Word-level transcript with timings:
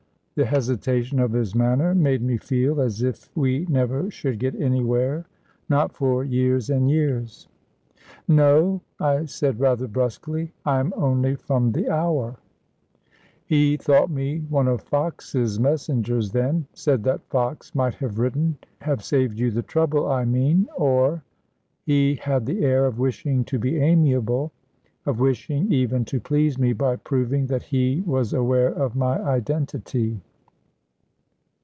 The 0.33 0.45
hesitation 0.47 1.19
of 1.19 1.33
his 1.33 1.53
manner 1.53 1.93
made 1.93 2.21
me 2.23 2.37
feel 2.37 2.79
as 2.81 3.03
if 3.03 3.29
we 3.35 3.65
never 3.69 4.09
should 4.09 4.39
get 4.39 4.55
anywhere 4.55 5.25
not 5.69 5.93
for 5.93 6.23
years 6.23 6.69
and 6.69 6.89
years. 6.89 7.47
"No," 8.27 8.81
I 8.99 9.25
said, 9.25 9.59
rather 9.59 9.87
brusquely, 9.87 10.53
"I'm 10.65 10.93
only 10.95 11.35
from 11.35 11.73
the 11.73 11.89
Hour." 11.93 12.37
He 13.45 13.77
thought 13.77 14.09
me 14.09 14.39
one 14.49 14.67
of 14.67 14.81
Fox's 14.81 15.59
messengers 15.59 16.31
then, 16.31 16.65
said 16.73 17.03
that 17.03 17.27
Fox 17.27 17.75
might 17.75 17.95
have 17.95 18.17
written: 18.17 18.57
"Have 18.79 19.03
saved 19.03 19.37
you 19.37 19.51
the 19.51 19.61
trouble, 19.61 20.09
I 20.09 20.25
mean... 20.25 20.67
or...." 20.75 21.23
He 21.83 22.15
had 22.15 22.47
the 22.47 22.63
air 22.65 22.87
of 22.87 22.97
wishing 22.97 23.43
to 23.43 23.59
be 23.59 23.77
amiable, 23.79 24.53
of 25.05 25.19
wishing, 25.19 25.71
even, 25.71 26.03
to 26.05 26.19
please 26.19 26.57
me 26.57 26.73
by 26.73 26.95
proving 26.95 27.45
that 27.47 27.61
he 27.63 28.01
was 28.07 28.33
aware 28.33 28.69
of 28.73 28.95
my 28.95 29.21
identity. 29.23 30.19